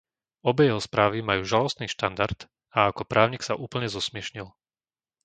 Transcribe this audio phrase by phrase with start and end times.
[0.49, 2.39] Obe jeho správy majú žalostný štandard,
[2.75, 4.47] a ako právnik sa úplne zosmiešnil.